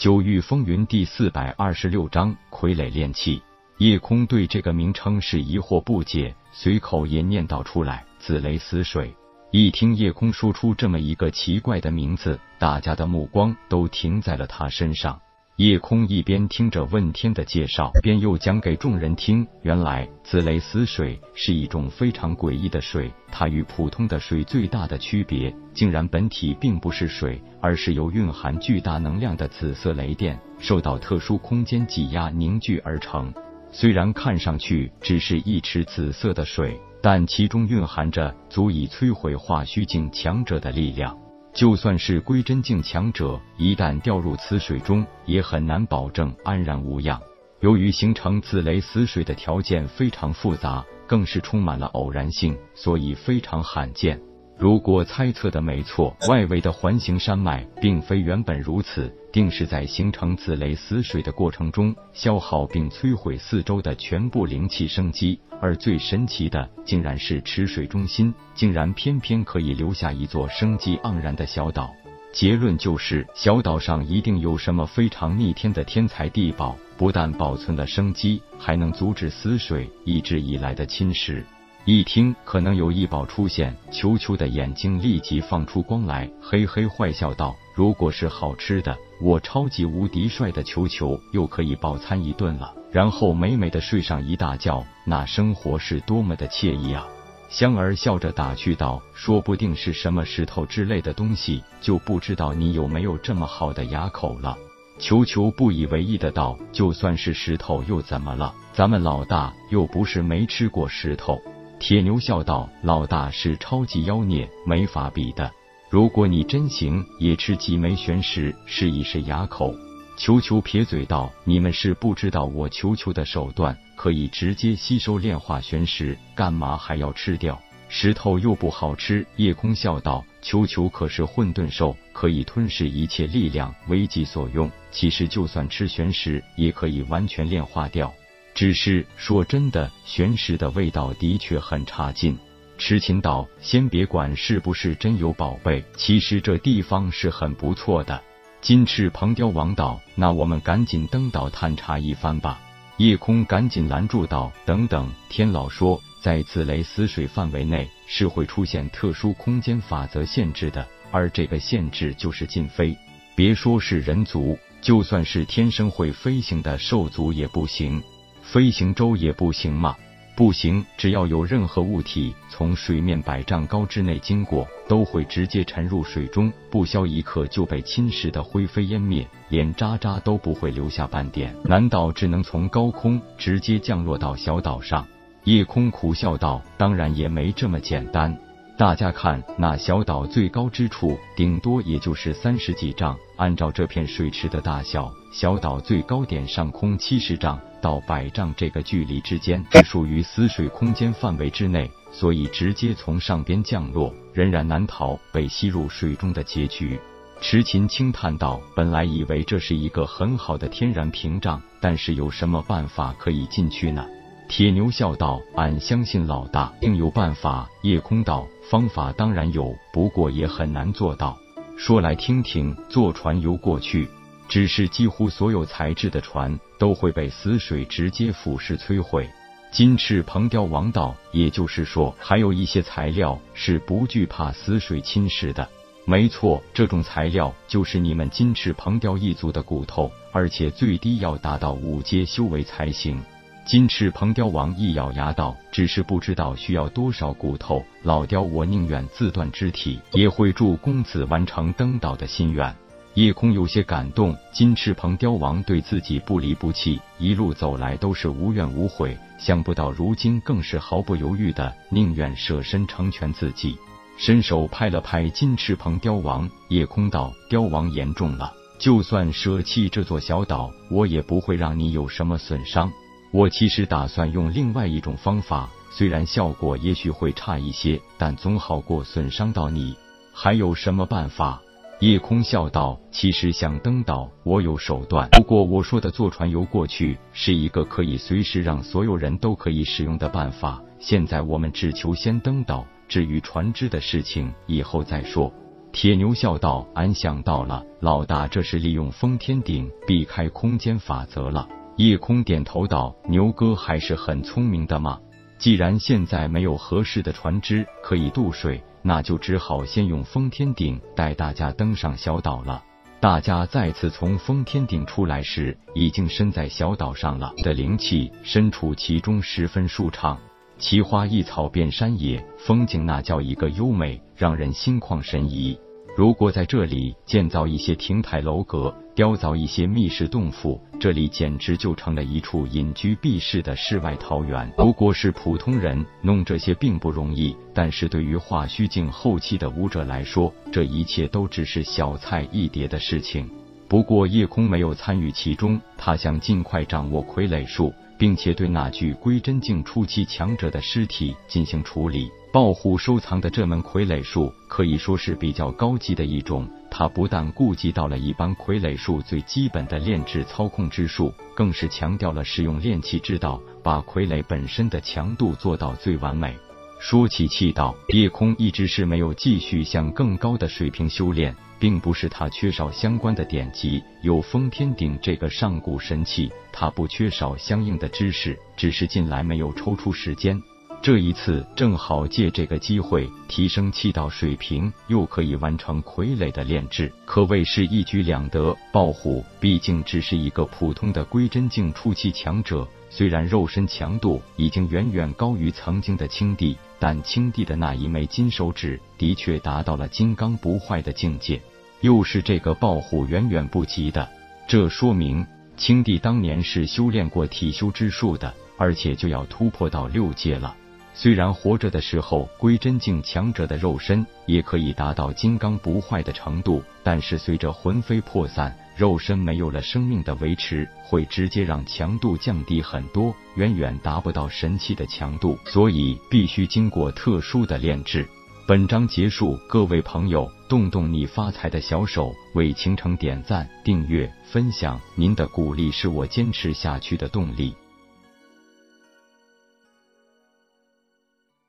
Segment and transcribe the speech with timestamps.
[0.00, 3.42] 九域风云第四百二十六章傀儡炼器。
[3.76, 9.14] 夜空对这个名称是疑惑不解，随口也念叨出来：“紫雷死水。”
[9.52, 15.20] 一听夜空说出这么一个奇怪的名字，大家的目光都停在了他身上。
[15.60, 19.46] 夜空一边听着问天的介绍，边又讲给众人听。
[19.60, 33.30] 原来紫雷死水是一种非常诡异的水，它与普通的水最大的区别，竟然本体并不是水，而是由蕴含巨大能量的紫色雷电受到特殊空间挤压凝聚而成。
[33.70, 41.14] 虽然看上去只是一池紫色的水，但其中蕴含着足以摧毁化虚境强者的力量。
[41.52, 47.20] 就算是归真境强者，一旦掉入此水中，也很难保证安然无恙。
[47.60, 54.18] 由于形成紫雷死水的条件非常复杂，更是充满了偶然性，所以非常罕见。
[54.56, 65.40] 如果猜测的没错，外围的环形山脉并非原本如此，定是在形成紫雷死水的过程中消耗并摧毁四周的全部灵气生机。
[65.60, 71.94] 而最神奇的，竟然是池水中心竟然偏偏可以留下一座生机盎然的小岛。
[72.32, 81.42] 结论就是，小岛上一定有什么非常逆天的天才地宝，不但保存了生机，还能阻止死水一直以来的侵蚀。
[81.86, 97.08] 一听可能有异宝出现，球球的眼睛立即放出光来，嘿嘿坏笑道：“如果是好吃的，我超级无敌帅的球球又可以饱餐一顿了，然后美美的睡上一大觉，那生活是多么的惬意啊！”
[97.48, 104.56] 香儿笑着打趣道：“说不定是什么石头之类的东西，就不知道你有没有这么好的牙口了。”
[105.00, 108.54] 球球不以为意的道：“就算是石头又怎么了？
[108.74, 111.40] 咱们老大又不是没吃过石头。”
[111.80, 115.50] 铁牛笑道：“老大是超级妖孽，没法比的。
[115.88, 119.74] 如果你真行，也吃几枚玄石试一试牙口。”
[120.18, 127.58] 球球撇嘴道：“你们是不知道我球球的手段，可以直接吸收炼化玄石，干嘛还要吃掉？
[127.88, 134.70] 石头又不好吃。”夜空笑道：“球球可是混沌兽，可以吞噬一切力量，为己所用。
[134.90, 138.12] 其实就算吃玄石，也可以完全炼化掉。”
[138.60, 142.36] 只是说真的，玄石的味道的确很差劲。
[142.76, 148.22] 痴情道，先别管是不是真有宝贝，其实这地方是很不错的。
[148.60, 152.60] 金翅鹏雕王道，那我们赶紧登岛探查一番吧。
[152.98, 162.94] 夜空赶紧拦住道：“等等，天老说，在紫雷死水范围内是会出现特殊空间法则限制的，而这个限制就是禁飞。
[163.34, 168.02] 别说是人族，就算是天生会飞行的兽族也不行。”
[168.52, 169.94] 飞行舟也不行吗？
[170.34, 181.54] 不行，只要有任何物体从水面百丈高之内经过，都会直接沉入水中，不消一刻就被侵蚀的灰飞烟灭，连渣渣都不会留下半点。
[181.62, 185.06] 难道只能从高空直接降落到小岛上？
[185.44, 188.36] 夜空苦笑道：“当然也没这么简单。
[188.80, 193.14] 大家看，那小岛最高之处，顶多也就是三十几丈。
[193.36, 206.98] 按照这片水池的大小，小岛最高点上空七十丈。”到百丈这个距离之间，只属于死水空间范围之内，所以直接从上边降落，仍然难逃被吸入水中的结局。
[207.42, 214.06] 池琴轻叹道：“本来以为这是一个很好的天然屏障，但是有什么办法可以进去呢？”
[214.50, 221.38] 铁牛笑道：“俺相信老大定有办法。”夜空道：“方法当然有，不过也很难做到。
[221.76, 224.08] 说来听听，坐船游过去。”
[224.50, 229.30] 只是几乎所有材质的船都会被死水直接腐蚀摧毁。
[229.70, 235.68] 金翅鹏雕王道，也就是说，还有一些材料是不惧怕死水侵蚀的。
[236.04, 243.22] 没错，这种材料就是你们金翅鹏雕一族的骨头，而且最低要达到五阶修为才行。
[243.66, 252.74] 金翅鹏雕王一咬牙道：“只是不知道需要多少骨头，老雕我宁愿自断肢体，也会助公子完成登岛的心愿。”
[253.14, 263.76] 夜空有些感动，金翅鹏雕王对自己不离不弃，一路走来都是无怨无悔，想不到如今更是毫不犹豫的宁愿舍身成全自己。
[264.16, 272.90] 伸手拍了拍金翅鹏雕王，夜空道：“雕王言重了，就算舍弃这座小岛，我也不会让你有什么损伤。
[273.32, 279.94] 我其实打算用另外一种方法，虽然效果也许会差一些，但总好过损伤到你。
[280.32, 281.62] 还有什么办法？”
[282.00, 285.28] 夜空笑道：“其实想登岛，我有手段。
[285.32, 290.82] 不过我说的坐船游过去，是一个可以随时让所有人都可以使用的办法。
[290.98, 295.52] 现在我们只求先登岛，至于船只的事情，以后再说。”
[295.92, 301.68] 铁牛笑道：“俺想到了，老大这是利用封天顶避开空间法则了。”
[302.00, 305.20] 夜空点头道：“牛哥还是很聪明的嘛。
[305.58, 312.82] 既然现在没有合适的船只可以渡水，那就只好先用封天顶带大家登上小岛了。”
[313.20, 317.52] 大家再次从封天顶出来时，已经身在小岛上了。
[317.58, 320.38] 的灵气身处其中，十分舒畅。
[320.78, 325.78] 奇花异草遍山野，风景那叫一个优美，让人心旷神怡。
[326.16, 334.70] 如果在这里建造一些亭台楼阁，雕凿一些密室洞府，这里简直就成了一处隐居避世的世外桃源。
[334.76, 343.48] 不过是普通人弄这些并不容易，但是对于化虚境后期的武者来说，这一切都只是小菜一碟的事情。
[343.88, 347.94] 不过叶空没有参与其中，他想尽快掌握傀儡术。
[348.20, 352.30] 并且对那具归真境初期强者的尸体进行处理。
[352.52, 366.58] 豹虎收藏的这门傀儡术可以说是比较高级的一种，它不但顾及到了一般傀儡术最基本的炼制操控之术，更是强调了使用炼器之道，把傀儡本身的强度做到最完美。
[366.98, 371.54] 说起气道，夜空一直是没有继续向更高的水平修炼。
[371.78, 380.60] 并不是他缺少相关的典籍，有封天鼎这个上古神器，他不缺少相应的知识，只是近来没有抽出时间。
[381.02, 388.76] 这一次正好借这个机会提升气道水平，又可以完成傀儡的炼制，可谓是一举两得。
[388.92, 401.58] 豹虎毕竟只是一个普通的归真境初期强者，虽然肉身强度已经远远高于曾经的青帝，但青帝的那一枚金手指的确达到了金刚不坏的境界。
[402.02, 404.28] 又是这个豹虎远远不及的，
[404.68, 405.46] 这说明
[405.78, 410.76] 青帝当年是修炼过体修之术的，而且就要突破到六阶了。
[411.12, 428.26] 虽然活着的时候归真境强者的肉身也可以达到金刚不坏的程度，但是随着魂飞魄散，肉身没有了生命的维持，会直接让强度降低很多，远远达不到神器的强度，所以必须经过特殊的炼制。
[428.66, 437.74] 本章结束，各位朋友，动动你发财的小手，为倾城点赞、订阅、分享，您的鼓励是我坚持下去的动力。